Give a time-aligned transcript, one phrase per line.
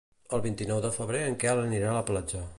[0.37, 2.47] El vint-i-nou de febrer en Quel anirà a la platja.